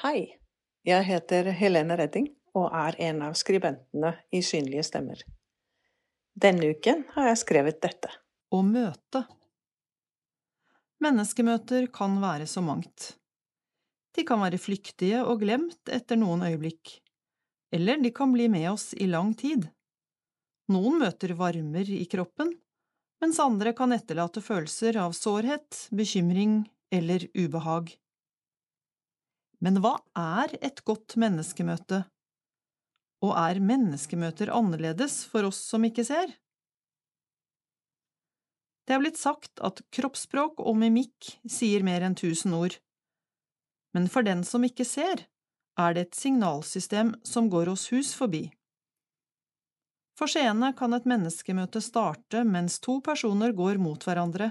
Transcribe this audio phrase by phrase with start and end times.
[0.00, 0.30] Hei,
[0.88, 5.20] jeg heter Helene Redding og er en av skribentene i Synlige stemmer.
[6.32, 8.08] Denne uken har jeg skrevet dette.
[8.48, 9.26] Å møte.
[11.04, 13.10] Menneskemøter kan være så mangt.
[14.16, 16.96] De kan være flyktige og glemt etter noen øyeblikk,
[17.68, 19.68] eller de kan bli med oss i lang tid.
[20.72, 22.56] Noen møter varmer i kroppen,
[23.20, 27.98] mens andre kan etterlate følelser av sårhet, bekymring eller ubehag.
[29.60, 32.04] Men hva er et godt menneskemøte?
[33.20, 36.32] Og er menneskemøter annerledes for oss som ikke ser?
[38.88, 42.78] Det er blitt sagt at kroppsspråk og mimikk sier mer enn tusen ord.
[43.94, 45.26] Men for den som ikke ser,
[45.78, 48.48] er det et signalsystem som går oss hus forbi.
[50.18, 54.50] For seende kan et menneskemøte starte mens to personer går mot hverandre,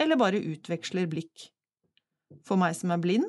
[0.00, 1.46] eller bare utveksler blikk.
[2.44, 3.28] For meg som er blind,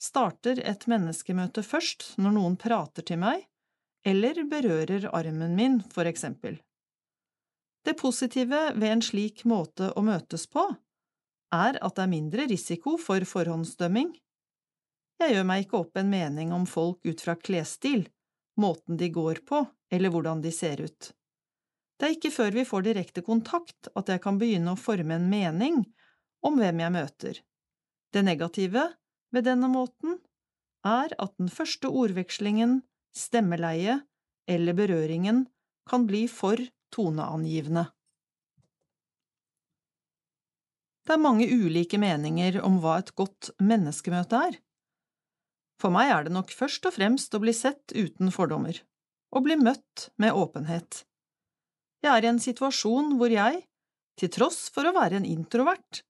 [0.00, 3.44] starter et menneskemøte først når noen prater til meg
[4.06, 6.56] eller berører armen min, for eksempel.
[7.84, 10.64] Det positive ved en slik måte å møtes på
[11.52, 14.12] er at det er mindre risiko for forhåndsdømming.
[15.20, 18.06] Jeg gjør meg ikke opp en mening om folk ut fra klesstil,
[18.60, 21.10] måten de går på eller hvordan de ser ut.
[22.00, 25.28] Det er ikke før vi får direkte kontakt at jeg kan begynne å forme en
[25.28, 25.82] mening
[26.46, 27.40] om hvem jeg møter.
[28.12, 28.86] Det negative
[29.34, 30.18] ved denne måten
[30.86, 32.80] er at den første ordvekslingen,
[33.16, 34.00] stemmeleie
[34.50, 35.44] eller berøringen
[35.90, 36.60] kan bli for
[36.94, 37.86] toneangivende.
[41.06, 44.58] Det er mange ulike meninger om hva et godt menneskemøte er.
[45.80, 48.76] For meg er det nok først og fremst å bli sett uten fordommer,
[49.34, 51.04] og bli møtt med åpenhet.
[52.04, 53.64] Jeg er i en situasjon hvor jeg,
[54.20, 56.02] til tross for å være en introvert,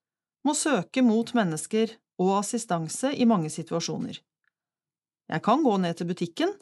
[0.44, 4.18] må søke mot mennesker og assistanse i mange situasjoner.
[5.30, 6.52] Jeg kan gå ned til butikken,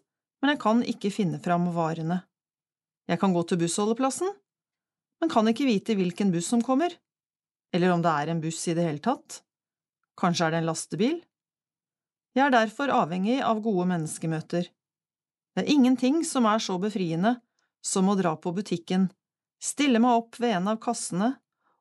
[0.42, 2.20] men jeg kan ikke finne fram varene.
[3.08, 4.30] Jeg kan gå til bussholdeplassen,
[5.18, 6.92] men kan ikke vite hvilken buss som kommer,
[7.74, 9.40] eller om det er en buss i det hele tatt.
[10.18, 11.16] Kanskje er det en lastebil?
[12.36, 14.68] Jeg er derfor avhengig av gode menneskemøter.
[15.56, 17.38] Det er ingenting som er så befriende
[17.82, 19.08] som å dra på butikken,
[19.62, 21.32] stille meg opp ved en av kassene,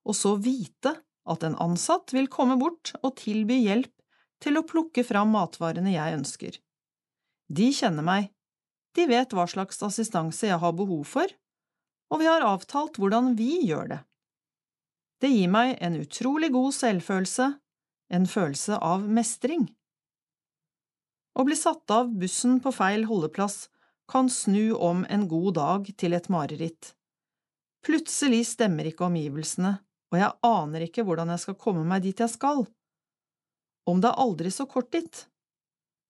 [0.07, 0.95] og så vite
[1.31, 3.93] at en ansatt vil komme bort og tilby hjelp
[4.43, 6.57] til å plukke fram matvarene jeg ønsker.
[7.47, 8.31] De kjenner meg,
[8.97, 11.31] de vet hva slags assistanse jeg har behov for,
[12.11, 14.01] og vi har avtalt hvordan vi gjør det.
[15.21, 17.47] Det gir meg en utrolig god selvfølelse,
[18.13, 19.65] en følelse av mestring.
[21.37, 23.67] Å bli satt av bussen på feil holdeplass
[24.09, 26.93] kan snu om en god dag til et mareritt.
[27.85, 29.77] Plutselig stemmer ikke omgivelsene,
[30.11, 32.65] og jeg aner ikke hvordan jeg skal komme meg dit jeg skal.
[33.87, 35.23] Om det er aldri så kort dit,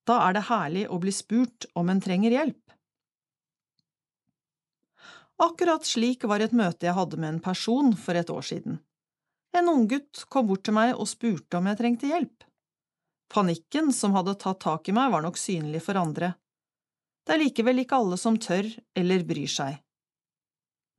[0.07, 2.63] da er det herlig å bli spurt om en trenger hjelp.
[5.43, 8.79] Akkurat slik var et møte jeg hadde med en person for et år siden.
[9.53, 12.45] En unggutt kom bort til meg og spurte om jeg trengte hjelp.
[13.29, 16.33] Panikken som hadde tatt tak i meg, var nok synlig for andre.
[17.27, 19.81] Det er likevel ikke alle som tør eller bryr seg.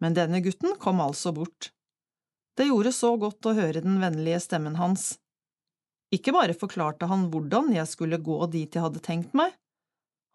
[0.04, 1.72] Men denne gutten kom altså bort.
[2.58, 5.12] Det gjorde så godt å høre den vennlige stemmen hans.
[6.10, 9.52] Ikke bare forklarte han hvordan jeg skulle gå dit jeg hadde tenkt meg,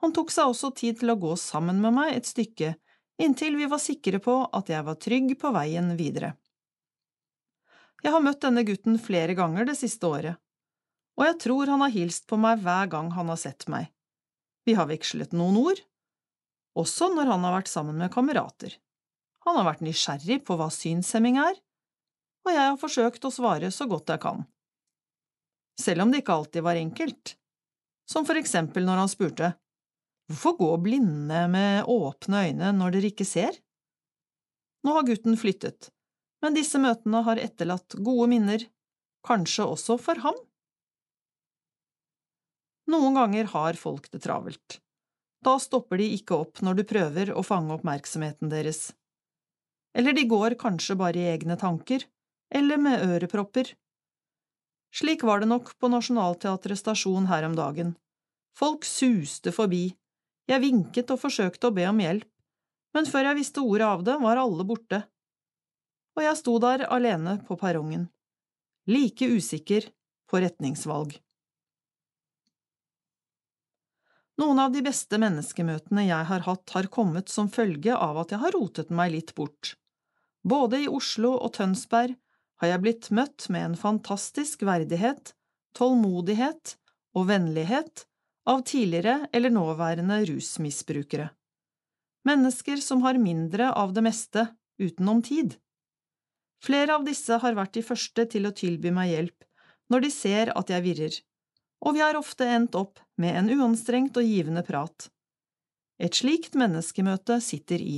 [0.04, 2.74] han tok seg også tid til å gå sammen med meg et stykke
[3.24, 6.34] inntil vi var sikre på at jeg var trygg på veien videre.
[8.04, 10.36] Jeg har møtt denne gutten flere ganger det siste året,
[11.16, 13.88] og jeg tror han har hilst på meg hver gang han har sett meg.
[14.68, 15.80] Vi har vekslet noen ord,
[16.76, 18.76] også når han har vært sammen med kamerater.
[19.48, 21.56] Han har vært nysgjerrig på hva synshemming er,
[22.44, 24.44] og jeg har forsøkt å svare så godt jeg kan.
[25.80, 27.36] Selv om det ikke alltid var enkelt,
[28.10, 29.54] som for eksempel når han spurte
[30.32, 33.58] Hvorfor gå blinde med åpne øyne når dere ikke ser?
[34.84, 35.90] Nå har gutten flyttet,
[36.44, 38.64] men disse møtene har etterlatt gode minner,
[39.28, 40.40] kanskje også for ham.
[42.92, 44.80] Noen ganger har folk det travelt.
[45.44, 48.94] Da stopper de ikke opp når du prøver å fange oppmerksomheten deres.
[49.96, 52.04] Eller de går kanskje bare i egne tanker,
[52.54, 53.74] eller med ørepropper.
[54.94, 57.96] Slik var det nok på Nationaltheatret stasjon her om dagen.
[58.54, 59.88] Folk suste forbi,
[60.50, 62.30] jeg vinket og forsøkte å be om hjelp,
[62.94, 65.02] men før jeg visste ordet av det, var alle borte,
[66.14, 68.06] og jeg sto der alene på perrongen,
[68.86, 69.90] like usikker
[70.30, 71.16] på retningsvalg.
[74.42, 78.42] Noen av de beste menneskemøtene jeg har hatt, har kommet som følge av at jeg
[78.42, 79.76] har rotet meg litt bort.
[80.44, 82.18] Både i Oslo og Tønsberg
[82.64, 85.34] har jeg blitt møtt med en fantastisk verdighet,
[85.76, 86.78] tålmodighet
[87.18, 88.06] og vennlighet
[88.48, 91.26] av tidligere eller nåværende rusmisbrukere.
[92.24, 94.46] Mennesker som har mindre av det meste
[94.80, 95.58] utenom tid.
[96.64, 99.50] Flere av disse har vært de første til å tilby meg hjelp
[99.92, 101.18] når de ser at jeg virrer,
[101.84, 105.10] og vi har ofte endt opp med en uanstrengt og givende prat.
[106.00, 107.98] Et slikt menneskemøte sitter i.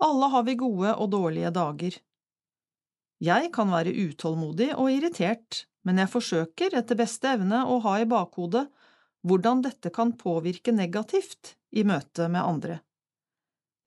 [0.00, 1.96] Alle har vi gode og dårlige dager.
[3.20, 8.08] Jeg kan være utålmodig og irritert, men jeg forsøker etter beste evne å ha i
[8.08, 8.66] bakhodet
[9.28, 12.78] hvordan dette kan påvirke negativt i møte med andre.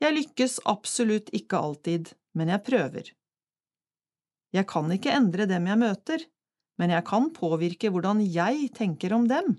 [0.03, 3.09] Jeg lykkes absolutt ikke alltid, men jeg prøver.
[4.53, 6.25] Jeg kan ikke endre dem jeg møter,
[6.77, 9.55] men jeg kan påvirke hvordan jeg tenker om dem.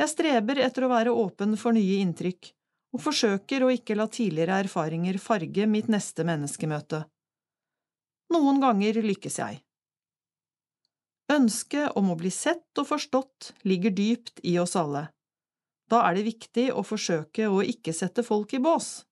[0.00, 2.50] Jeg streber etter å være åpen for nye inntrykk,
[2.94, 7.02] og forsøker å ikke la tidligere erfaringer farge mitt neste menneskemøte.
[8.34, 9.58] Noen ganger lykkes jeg.
[11.34, 15.08] Ønsket om å bli sett og forstått ligger dypt i oss alle.
[15.90, 19.02] Da er det viktig å forsøke å ikke sette folk i bås.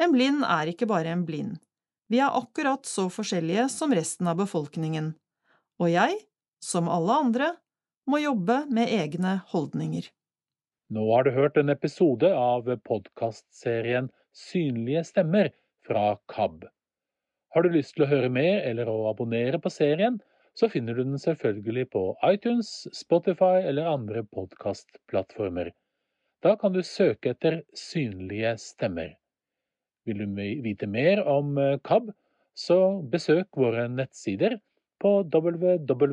[0.00, 1.56] En blind er ikke bare en blind.
[2.10, 5.14] Vi er akkurat så forskjellige som resten av befolkningen,
[5.82, 6.18] og jeg,
[6.62, 7.48] som alle andre,
[8.06, 10.06] må jobbe med egne holdninger.
[10.88, 15.48] Nå har du hørt en episode av podkastserien Synlige stemmer
[15.86, 16.62] fra KAB.
[17.54, 20.20] Har du lyst til å høre mer eller å abonnere på serien,
[20.54, 25.72] så finner du den selvfølgelig på iTunes, Spotify eller andre podkastplattformer.
[26.46, 29.16] Da kan du søke etter Synlige stemmer.
[30.06, 30.26] Vil du
[30.68, 32.14] vite mer om eh, KAB,
[32.54, 34.60] så besøk våre nettsider
[35.02, 36.06] på www.kab.no.